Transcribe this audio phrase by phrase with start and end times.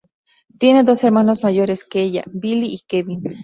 [0.57, 3.21] Tiene dos hermanos mayores que ella, Billy y Kevin.